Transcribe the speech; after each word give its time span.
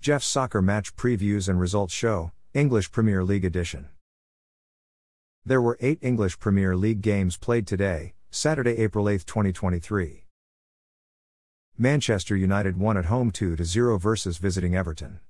Jeff's 0.00 0.26
Soccer 0.26 0.62
Match 0.62 0.96
Previews 0.96 1.46
and 1.46 1.60
Results 1.60 1.92
Show, 1.92 2.32
English 2.54 2.90
Premier 2.90 3.22
League 3.22 3.44
Edition. 3.44 3.88
There 5.44 5.60
were 5.60 5.76
eight 5.82 5.98
English 6.00 6.38
Premier 6.38 6.74
League 6.74 7.02
games 7.02 7.36
played 7.36 7.66
today, 7.66 8.14
Saturday, 8.30 8.78
April 8.78 9.10
8, 9.10 9.26
2023. 9.26 10.24
Manchester 11.76 12.34
United 12.34 12.78
won 12.78 12.96
at 12.96 13.04
home 13.06 13.30
2 13.30 13.62
0 13.62 13.98
versus 13.98 14.38
visiting 14.38 14.74
Everton. 14.74 15.20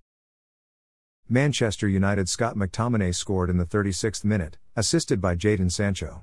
Manchester 1.28 1.88
United 1.88 2.28
Scott 2.28 2.54
McTominay 2.54 3.12
scored 3.12 3.50
in 3.50 3.56
the 3.56 3.66
36th 3.66 4.22
minute, 4.22 4.56
assisted 4.76 5.20
by 5.20 5.34
Jadon 5.34 5.72
Sancho. 5.72 6.22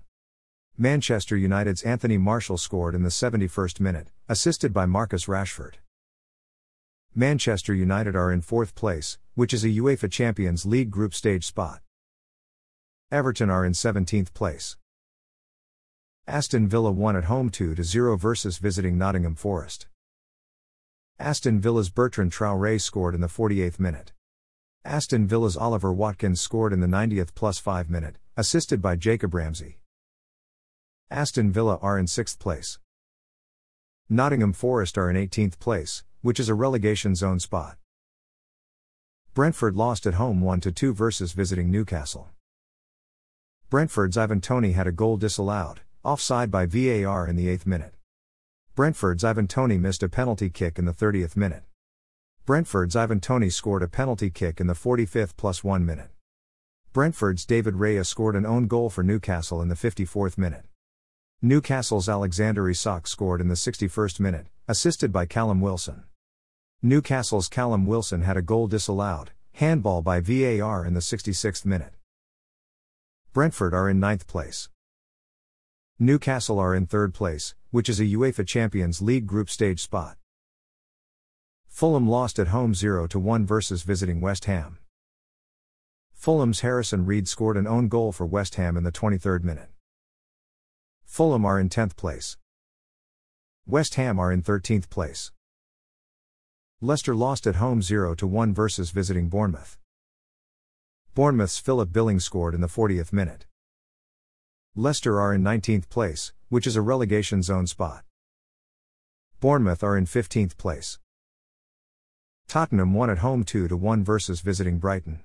Manchester 0.78 1.36
United's 1.36 1.84
Anthony 1.84 2.18
Martial 2.18 2.58
scored 2.58 2.96
in 2.96 3.04
the 3.04 3.10
71st 3.10 3.82
minute, 3.82 4.10
assisted 4.30 4.72
by 4.72 4.86
Marcus 4.86 5.26
Rashford. 5.26 5.74
Manchester 7.20 7.74
United 7.74 8.16
are 8.16 8.32
in 8.32 8.42
fourth 8.42 8.76
place, 8.76 9.18
which 9.34 9.52
is 9.52 9.64
a 9.64 9.70
UEFA 9.70 10.12
Champions 10.12 10.68
League 10.68 10.92
group 10.92 11.16
stage 11.16 11.48
spot. 11.48 11.82
Everton 13.12 13.50
are 13.50 13.66
in 13.66 13.72
17th 13.72 14.36
place. 14.36 14.78
Aston 16.28 16.68
Villa 16.68 16.92
won 16.92 17.16
at 17.16 17.24
home 17.24 17.50
2 17.50 17.82
0 17.82 18.18
versus 18.18 18.60
visiting 18.60 19.00
Nottingham 19.00 19.34
Forest. 19.34 19.88
Aston 21.18 21.60
Villa's 21.60 21.90
Bertrand 21.90 22.34
Traoré 22.34 22.80
scored 22.80 23.16
in 23.16 23.22
the 23.22 23.26
48th 23.26 23.80
minute. 23.80 24.12
Aston 24.86 25.26
Villa's 25.26 25.58
Oliver 25.58 25.92
Watkins 25.92 26.40
scored 26.40 26.72
in 26.72 26.82
the 26.82 26.86
90th 26.86 27.34
plus 27.34 27.58
5 27.58 27.90
minute, 27.90 28.20
assisted 28.36 28.80
by 28.80 28.96
Jacob 28.96 29.34
Ramsey. 29.34 29.80
Aston 31.10 31.52
Villa 31.52 31.80
are 31.82 31.98
in 31.98 32.06
6th 32.06 32.38
place. 32.38 32.78
Nottingham 34.08 34.54
Forest 34.54 35.00
are 35.00 35.10
in 35.10 35.16
18th 35.16 35.58
place, 35.58 36.04
which 36.28 36.42
is 36.42 36.50
a 36.50 36.54
relegation 36.54 37.16
zone 37.16 37.40
spot. 37.40 37.78
Brentford 39.34 39.78
lost 39.78 40.06
at 40.06 40.16
home 40.16 40.42
1 40.42 40.60
2 40.60 40.94
versus 40.94 41.32
visiting 41.32 41.72
Newcastle. 41.72 42.28
Brentford's 43.70 44.18
Ivan 44.18 44.42
Toney 44.42 44.74
had 44.74 44.88
a 44.88 44.92
goal 44.92 45.16
disallowed, 45.16 45.80
offside 46.04 46.52
by 46.52 46.66
VAR 46.66 47.26
in 47.26 47.38
the 47.38 47.48
8th 47.48 47.66
minute. 47.66 47.94
Brentford's 48.76 49.24
Ivan 49.24 49.48
Toney 49.48 49.78
missed 49.78 50.04
a 50.04 50.10
penalty 50.10 50.50
kick 50.50 50.78
in 50.78 50.84
the 50.84 50.92
30th 50.92 51.38
minute. 51.38 51.64
Brentford's 52.46 52.98
Ivan 52.98 53.22
Toney 53.22 53.50
scored 53.50 53.82
a 53.82 53.88
penalty 53.88 54.30
kick 54.30 54.60
in 54.60 54.68
the 54.68 54.74
45th 54.74 55.38
plus 55.38 55.64
1 55.64 55.86
minute. 55.86 56.10
Brentford's 56.92 57.46
David 57.46 57.76
Raya 57.76 58.06
scored 58.06 58.36
an 58.36 58.46
own 58.46 58.68
goal 58.68 58.90
for 58.90 59.02
Newcastle 59.02 59.62
in 59.62 59.70
the 59.70 59.76
54th 59.76 60.38
minute. 60.38 60.66
Newcastle's 61.42 62.10
Alexander 62.10 62.70
Isak 62.70 63.08
scored 63.08 63.40
in 63.40 63.48
the 63.48 63.54
61st 63.54 64.20
minute, 64.20 64.48
assisted 64.68 65.14
by 65.14 65.26
Callum 65.26 65.62
Wilson. 65.62 66.04
Newcastle's 66.88 67.50
Callum 67.50 67.86
Wilson 67.86 68.22
had 68.22 68.38
a 68.38 68.42
goal 68.42 68.66
disallowed, 68.66 69.32
handball 69.52 70.02
by 70.02 70.22
VAR 70.22 70.86
in 70.86 70.94
the 70.94 71.02
66th 71.02 71.66
minute. 71.66 71.94
Brentford 73.34 73.74
are 73.74 73.90
in 73.90 74.00
ninth 74.00 74.26
place. 74.26 74.70
Newcastle 76.00 76.60
are 76.60 76.74
in 76.74 76.86
third 76.86 77.14
place, 77.14 77.56
which 77.72 77.90
is 77.90 78.00
a 78.00 78.06
UEFA 78.06 78.48
Champions 78.48 79.02
League 79.02 79.28
group 79.28 79.50
stage 79.50 79.82
spot. 79.82 80.16
Fulham 81.68 82.08
lost 82.08 82.40
at 82.40 82.48
home 82.48 82.74
0 82.74 83.06
1 83.12 83.46
versus 83.46 83.84
visiting 83.84 84.22
West 84.22 84.46
Ham. 84.46 84.78
Fulham's 86.14 86.62
Harrison 86.62 87.06
Reed 87.06 87.28
scored 87.28 87.58
an 87.58 87.68
own 87.68 87.90
goal 87.90 88.14
for 88.14 88.26
West 88.26 88.56
Ham 88.56 88.78
in 88.78 88.86
the 88.86 88.94
23rd 88.94 89.44
minute. 89.44 89.72
Fulham 91.04 91.44
are 91.44 91.60
in 91.60 91.68
10th 91.68 91.98
place. 91.98 92.38
West 93.66 93.96
Ham 93.96 94.18
are 94.18 94.32
in 94.32 94.42
13th 94.42 94.90
place. 94.90 95.34
Leicester 96.80 97.16
lost 97.16 97.48
at 97.48 97.56
home 97.56 97.82
0 97.82 98.14
1 98.16 98.54
versus 98.54 98.92
visiting 98.92 99.30
Bournemouth. 99.30 99.80
Bournemouth's 101.16 101.58
Philip 101.58 101.92
Billing 101.92 102.20
scored 102.20 102.54
in 102.54 102.62
the 102.62 102.68
40th 102.68 103.12
minute. 103.12 103.48
Leicester 104.76 105.20
are 105.20 105.34
in 105.34 105.42
19th 105.42 105.90
place, 105.90 106.34
which 106.50 106.68
is 106.68 106.76
a 106.76 106.82
relegation 106.84 107.42
zone 107.42 107.66
spot. 107.66 108.04
Bournemouth 109.40 109.84
are 109.84 109.98
in 109.98 110.06
15th 110.06 110.56
place. 110.56 111.00
Tottenham 112.48 112.94
won 112.94 113.10
at 113.10 113.18
home 113.20 113.44
2 113.44 113.70
1 113.70 114.04
versus 114.04 114.42
visiting 114.42 114.78
Brighton. 114.78 115.22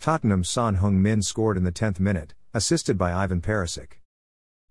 Tottenham's 0.00 0.48
Son 0.48 0.78
Heung-min 0.78 1.22
scored 1.22 1.56
in 1.56 1.62
the 1.62 1.70
10th 1.70 2.00
minute, 2.00 2.34
assisted 2.52 2.98
by 2.98 3.12
Ivan 3.12 3.40
Perisic. 3.40 4.00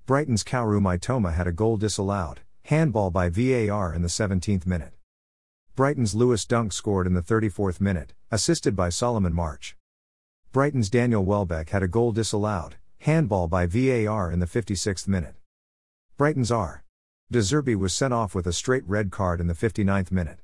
Brighton's 0.06 0.44
Kaoru 0.44 0.82
Mitoma 0.82 1.34
had 1.34 1.48
a 1.48 1.54
goal 1.54 1.78
disallowed, 1.78 2.42
handball 2.64 3.12
by 3.12 3.30
VAR 3.30 3.94
in 3.94 4.02
the 4.02 4.10
17th 4.10 4.66
minute. 4.66 4.97
Brighton's 5.78 6.16
Lewis 6.16 6.44
Dunk 6.44 6.74
scored 6.74 7.06
in 7.06 7.14
the 7.14 7.22
34th 7.22 7.80
minute, 7.80 8.16
assisted 8.32 8.76
by 8.76 8.90
Solomon 8.90 9.32
March. 9.32 9.78
Brighton's 10.52 10.90
Daniel 10.90 11.24
Welbeck 11.24 11.70
had 11.70 11.84
a 11.84 11.88
goal 11.88 12.12
disallowed, 12.12 12.78
handball 13.02 13.48
by 13.48 13.68
VAR 13.68 14.32
in 14.32 14.40
the 14.40 14.48
56th 14.48 15.08
minute. 15.08 15.36
Brighton's 16.18 16.52
R. 16.52 16.84
De 17.30 17.44
Zerbi 17.44 17.76
was 17.76 17.94
sent 17.94 18.12
off 18.12 18.34
with 18.34 18.48
a 18.48 18.54
straight 18.54 18.84
red 18.88 19.12
card 19.12 19.40
in 19.40 19.46
the 19.46 19.54
59th 19.54 20.12
minute. 20.12 20.40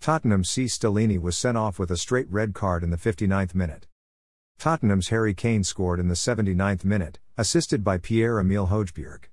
Tottenham's 0.00 0.48
C. 0.48 0.66
Stellini 0.66 1.20
was 1.20 1.36
sent 1.36 1.58
off 1.58 1.80
with 1.80 1.90
a 1.90 1.96
straight 1.96 2.30
red 2.30 2.54
card 2.54 2.84
in 2.84 2.90
the 2.90 2.96
59th 2.96 3.56
minute. 3.56 3.88
Tottenham's 4.60 5.08
Harry 5.08 5.34
Kane 5.34 5.64
scored 5.64 5.98
in 5.98 6.06
the 6.06 6.14
79th 6.14 6.84
minute, 6.84 7.18
assisted 7.36 7.82
by 7.82 7.98
Pierre 7.98 8.38
Emile 8.38 8.68
Højbjerg. 8.68 9.24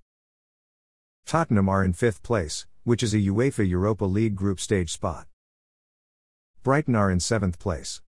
Tottenham 1.27 1.69
are 1.69 1.85
in 1.85 1.93
fifth 1.93 2.23
place, 2.23 2.65
which 2.89 3.03
is 3.03 3.13
a 3.13 3.19
UEFA 3.19 3.69
Europa 3.69 4.03
League 4.03 4.33
group 4.33 4.59
stage 4.59 4.91
spot. 4.91 5.27
Brighton 6.63 6.95
are 6.95 7.11
in 7.11 7.19
seventh 7.19 7.59
place. 7.59 8.01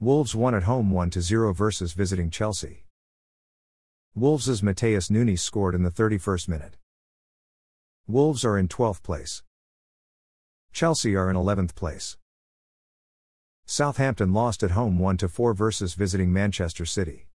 Wolves 0.00 0.34
won 0.34 0.56
at 0.56 0.64
home 0.64 0.90
1 0.90 1.12
0 1.12 1.52
versus 1.52 1.92
visiting 1.92 2.30
Chelsea. 2.30 2.84
Wolves' 4.12 4.60
Matheus 4.60 5.08
Nunes 5.08 5.40
scored 5.40 5.76
in 5.76 5.84
the 5.84 5.92
31st 5.92 6.48
minute. 6.48 6.78
Wolves 8.08 8.44
are 8.44 8.58
in 8.58 8.66
12th 8.66 9.04
place. 9.04 9.44
Chelsea 10.72 11.14
are 11.14 11.30
in 11.30 11.36
11th 11.36 11.76
place. 11.76 12.16
Southampton 13.66 14.32
lost 14.32 14.64
at 14.64 14.72
home 14.72 14.98
1 14.98 15.18
4 15.18 15.54
versus 15.54 15.94
visiting 15.94 16.32
Manchester 16.32 16.84
City. 16.84 17.28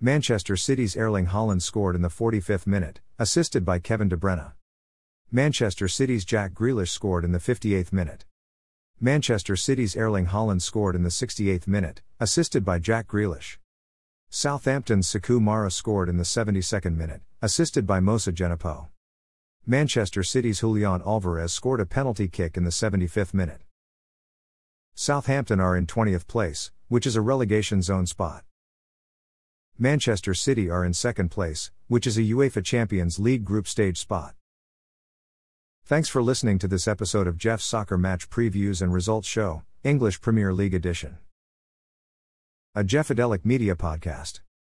Manchester 0.00 0.56
City's 0.56 0.96
Erling 0.96 1.26
Haaland 1.26 1.62
scored 1.62 1.96
in 1.96 2.02
the 2.02 2.08
45th 2.08 2.68
minute, 2.68 3.00
assisted 3.18 3.64
by 3.64 3.80
Kevin 3.80 4.08
De 4.08 4.16
Bruyne. 4.16 4.52
Manchester 5.30 5.88
City's 5.88 6.24
Jack 6.24 6.54
Grealish 6.54 6.88
scored 6.88 7.22
in 7.22 7.32
the 7.32 7.38
58th 7.38 7.92
minute. 7.92 8.24
Manchester 8.98 9.56
City's 9.56 9.94
Erling 9.94 10.28
Haaland 10.28 10.62
scored 10.62 10.96
in 10.96 11.02
the 11.02 11.10
68th 11.10 11.66
minute, 11.66 12.00
assisted 12.18 12.64
by 12.64 12.78
Jack 12.78 13.06
Grealish. 13.06 13.58
Southampton's 14.30 15.06
Sekou 15.06 15.38
Mara 15.38 15.70
scored 15.70 16.08
in 16.08 16.16
the 16.16 16.22
72nd 16.22 16.96
minute, 16.96 17.20
assisted 17.42 17.86
by 17.86 18.00
Moussa 18.00 18.32
Djenepo. 18.32 18.88
Manchester 19.66 20.22
City's 20.22 20.60
Julian 20.60 21.02
Alvarez 21.04 21.52
scored 21.52 21.80
a 21.80 21.84
penalty 21.84 22.28
kick 22.28 22.56
in 22.56 22.64
the 22.64 22.70
75th 22.70 23.34
minute. 23.34 23.60
Southampton 24.94 25.60
are 25.60 25.76
in 25.76 25.86
20th 25.86 26.26
place, 26.26 26.72
which 26.88 27.06
is 27.06 27.16
a 27.16 27.20
relegation 27.20 27.82
zone 27.82 28.06
spot. 28.06 28.44
Manchester 29.78 30.32
City 30.32 30.70
are 30.70 30.86
in 30.86 30.94
second 30.94 31.30
place, 31.30 31.70
which 31.86 32.06
is 32.06 32.16
a 32.16 32.22
UEFA 32.22 32.64
Champions 32.64 33.18
League 33.18 33.44
group 33.44 33.68
stage 33.68 33.98
spot. 33.98 34.34
Thanks 35.88 36.10
for 36.10 36.22
listening 36.22 36.58
to 36.58 36.68
this 36.68 36.86
episode 36.86 37.26
of 37.26 37.38
Jeff's 37.38 37.64
Soccer 37.64 37.96
Match 37.96 38.28
Previews 38.28 38.82
and 38.82 38.92
Results 38.92 39.26
Show, 39.26 39.62
English 39.82 40.20
Premier 40.20 40.52
League 40.52 40.74
Edition. 40.74 41.16
A 42.74 42.84
Jeffadelic 42.84 43.46
Media 43.46 43.74
Podcast. 43.74 44.40